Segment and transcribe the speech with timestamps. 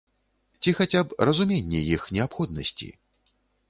[0.61, 2.95] Ці хаця б разуменне іх неабходнасці?